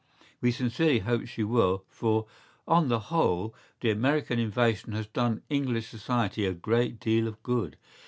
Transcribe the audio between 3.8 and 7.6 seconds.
the American invasion has done English society a great deal of